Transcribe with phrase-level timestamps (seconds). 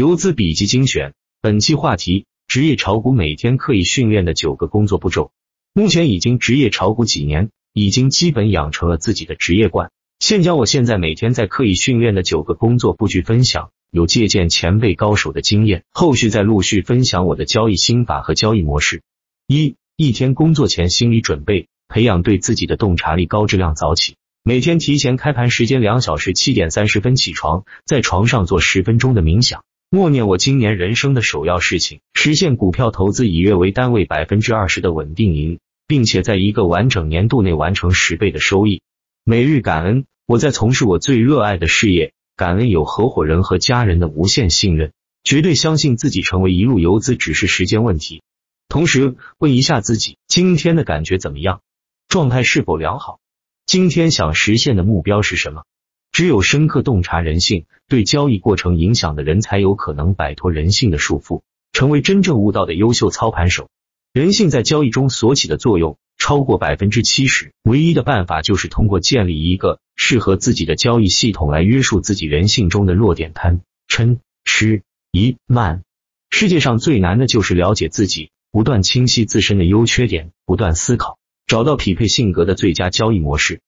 [0.00, 1.12] 游资笔记精选，
[1.42, 5.30] 本期话题：职业炒股每天刻意训练的九个工作步骤。
[5.74, 9.90] 目前已经职业炒股几年，已经基本养成了自己的职业观。
[10.18, 19.02] 现将我现在每天在刻意训练的九个工作布局分享，有借鉴前辈高手的经验，后续再陆续分享我的交易心法和交易模式。
[19.46, 24.14] 一、一天工作前心理准备，培养对自己的洞察力，高质量早起。
[24.42, 29.62] 每天提前开盘时间两小时，七点三十分起床，在床上做十分钟的冥想。
[29.92, 35.58] 默念我今年人生的首要事情，实现股票投资以月为单位百分之二十的稳定盈，
[35.88, 38.82] 并且在一个完整年度内完成十倍的收益。
[39.24, 44.92] 每日感恩，我在从事我最热爱的事业，感恩有合伙人和家人的无限信任，
[45.24, 48.22] 绝对相信自己成为一路游资只是时间问题。
[48.68, 51.62] 同时问一下自己，今天的感觉怎么样？
[52.06, 53.18] 状态是否良好？
[53.66, 55.64] 今天想实现的目标是什么？
[56.12, 61.42] 只有深刻洞察人性，对交易过程影响的人才有可能摆脱人性的束缚，
[61.72, 63.68] 成为真正悟道的优秀操盘手。
[64.12, 75.82] 人性在交易中所起的作用超过百分之七十，唯一的办法就是通过建立一个适合自己的交易系统来约束自己人性中的弱点贪、嗔、痴、疑、慢。
[76.28, 83.60] 世界上最难的就是了解自己，不断清晰自身的优缺点，不断思考，找到匹配性格的最佳交易模式。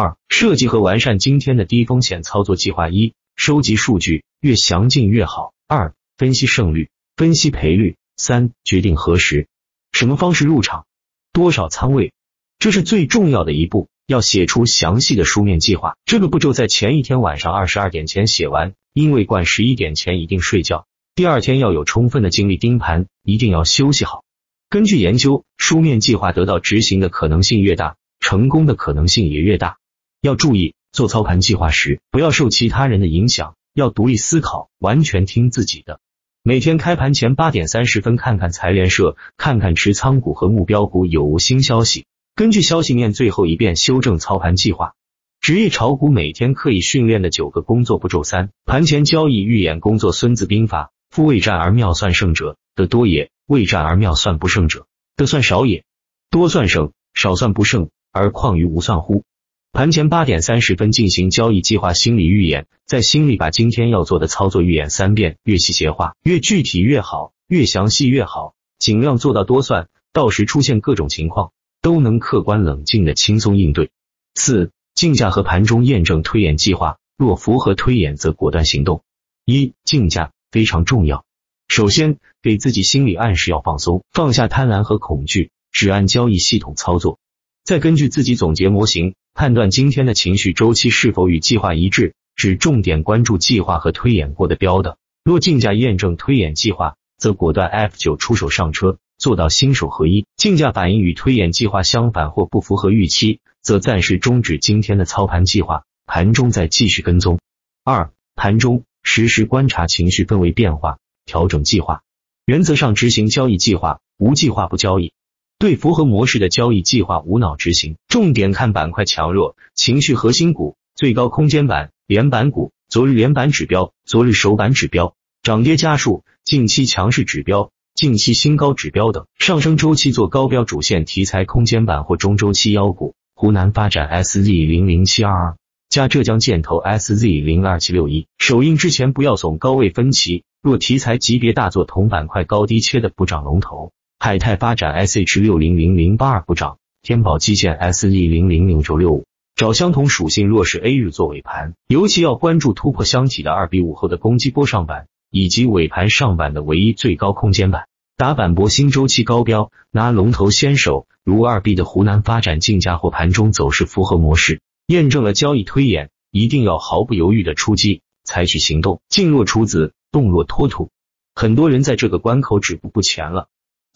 [0.00, 2.88] 二、设计和完善今天的低风险操作计划。
[2.88, 5.54] 一、收集数据，越详尽越好。
[5.66, 7.96] 二、分析胜率，分析赔率。
[8.16, 9.48] 三、决定何时、
[9.90, 10.86] 什么方式入场，
[11.32, 12.12] 多少仓位，
[12.60, 13.88] 这是最重要的一步。
[14.06, 15.96] 要写出详细的书面计划。
[16.04, 20.86] 这个步骤在前一天晚上二十二点前写完，因为惯十一点前一定睡觉。
[21.16, 24.22] 第二天要有充分的精力盯盘，一定要休息好。
[24.70, 29.76] 根据研究，书面计划得到执行的可能性越大，成功的可能性也越大。
[30.20, 36.00] 要注意，做操盘计划时不要受其他人的影响，要独立思考，完全听自己的。
[36.42, 44.94] 每天开盘前八点三十分看看财联社，看看持仓股和目标股有无新消息，根据消息面最后一遍修正操盘计划。
[45.40, 50.10] 职业炒股每天刻意训练的九个工作步骤：三、盘前交易预演工作。
[50.10, 55.84] 孙子兵法：夫未战而妙算胜者，得多也；未战而妙算不胜者，得算少也。
[56.28, 59.22] 多算胜，少算不胜，而况于无算乎？
[59.70, 71.52] 盘前八点三十分进行交易计划心理预演，在心里把今天要做的操作预演三遍，越细节化越具体越好，越详细越好，尽量做到多算，到时出现各种情况
[71.82, 73.90] 都能客观冷静的轻松应对。
[74.34, 79.02] 四、竞价和盘中验证推演计划，若符合推演则果断行动。
[79.44, 81.24] 一、竞价非常重要，
[81.68, 87.18] 首先给自己心理暗示要放松，放下贪婪和恐惧，只按交易系统操作，
[87.64, 89.14] 再根据自己总结模型。
[89.38, 94.98] 判断今天的情绪周期是否与计划一致，只重点关注计划和推演过的标的。
[95.22, 100.26] 若竞价验证推演计划，则果断 F 九出手上车，做到新手合一。
[100.36, 107.38] 竞价反应与推演计划相反或不符合预期，则暂时终止今天的操盘计划，盘中再继续跟踪。
[107.84, 112.02] 二、盘中实时观察情绪氛围变化，调整计划。
[112.44, 115.12] 原则上执行交易计划，无计划不交易。
[115.60, 129.26] 对符合模式的交易计划无脑执行，重点看板块强弱、情绪核心股、最高空间板、连板股、昨日连板指标、昨日首板指标、涨跌家数、近期强势指标、近期新高指标等。
[129.36, 135.56] 上升周期做高标主线题材空间板或中周期妖股，湖南发展 SZ 零零七二二
[135.88, 138.28] 加浙江建投 SZ 零二七六一。
[138.38, 143.90] 首映之前不要总高位分歧，若题材级别大做同板块高低切的补涨龙头。
[144.20, 157.86] 海泰发展 SH 六零零零八二不涨，天宝基建 SE 零零零九六五找相同属性弱势 A 日做尾盘，尤其要关注突破箱体的二比五后的攻击波上板，以及尾盘上板的唯一最高空间板，
[158.16, 170.90] 打板博新周期高标，拿龙头先手，如二 B 的湖南发展竞价或盘中走势符合模式，验证了交易推演，一定要毫不犹豫的出击，采取行动，静若处子，动若脱兔。
[171.36, 173.46] 很多人在这个关口止步不前了。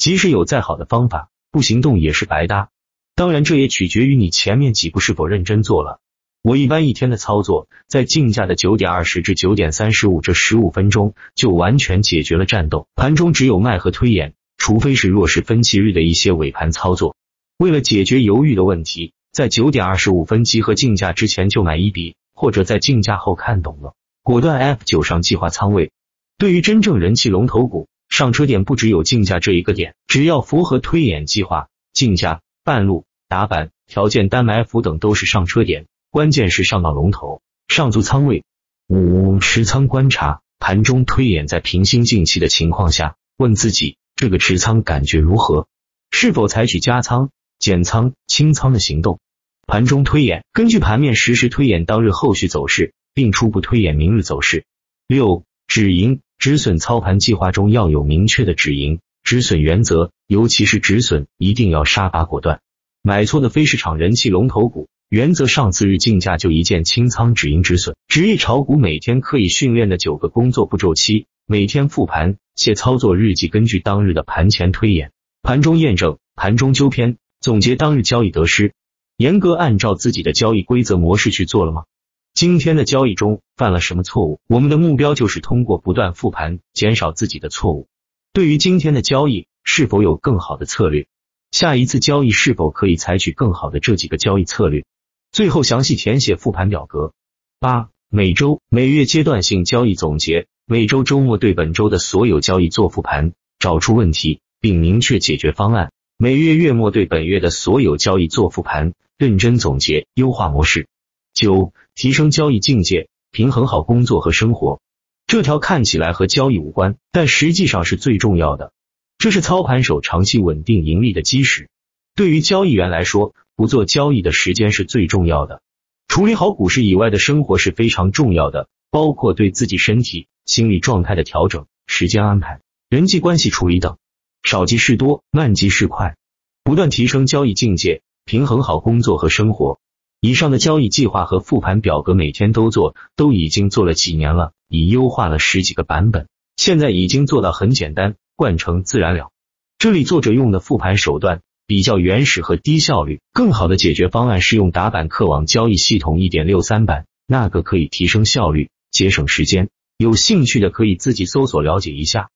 [0.02, 2.70] 即使有再好的方法，不行动也是白搭。
[3.14, 6.00] 当然，这也取决于你前面几步是否认真做了。
[6.42, 12.88] 我一般一天的操作，在竞价的九点二十至九点三十五这十五分钟，就完全解决了战斗。
[12.96, 17.14] 盘中只有卖和推演，除非是弱势分歧日的一些尾盘操作。
[17.56, 23.94] 为了解决犹豫的问题，在九点二十五分集合竞价之前就买一笔，或者在竞价后看懂了，
[24.24, 25.92] 果断 F 九上计划仓位。
[26.38, 27.86] 对于真正人气龙头股。
[28.12, 35.86] 上车点不只有竞价这一个点，只要符合推演计划，竞价、半路、打板、条件单埋伏等都是上车点。
[36.10, 38.44] 关键是上到龙头，上足仓位。
[38.86, 45.66] 五持仓观察，盘中推演在平心静气的情况下，问自己这个持仓感觉如何，
[46.10, 49.20] 是否采取加仓、减仓、清仓的行动。
[49.66, 54.66] 盘中推演，根据盘面实时推演当日后续走势，并初步推演明日走势。
[55.06, 62.60] 六、止盈止损操盘计划中要有明确的止盈止损原则，尤其是止损一定要杀伐果断。
[63.00, 67.94] 买错的非市场人气龙头股，原则上次日竞价就一键清仓止盈止损。
[68.08, 75.12] 职业炒股每天刻意训练的九个工作步骤七，每天复盘且操作日记，根据当日的盘前推演，
[75.42, 78.72] 盘中验证，盘中纠偏，总结当日交易得失。
[79.16, 81.84] 严格按照自己的交易规则模式去做了吗？
[82.34, 84.40] 今天的交易中犯了什么错误？
[84.48, 87.88] 我们的目标就是通过不断复盘，减少自己的错误。
[88.32, 91.06] 对于今天的交易，是否有更好的策略？
[91.50, 94.84] 下一次交易是否可以采取更好的这几个交易策略？
[95.30, 97.12] 最后详细填写复盘表格。
[97.60, 105.92] 八、每周、每月阶段性交易总结，每周周末对本周的所有交易做复盘，找出问题并明确解决方案。
[106.16, 108.94] 每月月末对本月的所有交易做复盘。
[109.18, 110.88] 认真总结优化模式。
[111.34, 114.80] 九、提升交易境界，平衡好工作和生活。
[115.26, 118.72] 这条看起来和交易无关，但实际上是最重要的。
[119.18, 121.70] 这是操盘手长期稳定盈利的基石。
[122.14, 125.62] 对于交易员来说，不做交易的时间是最重要的。
[126.08, 133.96] 处理好股市以外的生活是非常重要的，包括对自己身体、心理状态的调整、时间安排、人际关系处理等。
[134.42, 136.16] 少即是多，慢即是快，
[136.64, 138.02] 不断提升交易境界。
[138.24, 139.80] 平衡好工作和生活。
[140.24, 149.30] 以上的交易计划和复盘表格每天都做，都已经做了几年了，已优化了十几个版本，现在已经做到很简单，惯成自然了。
[149.78, 159.70] 这里作者用的复盘手段比较原始和低效率，更好的解决方案是用打板客网交易系统一点六三版，那个可以提升效率、节省时间。
[159.96, 162.30] 有兴趣的可以自己搜索了解一下。